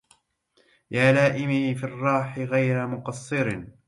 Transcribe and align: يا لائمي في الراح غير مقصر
يا 0.91 1.11
لائمي 1.11 1.75
في 1.75 1.83
الراح 1.83 2.39
غير 2.39 2.87
مقصر 2.87 3.61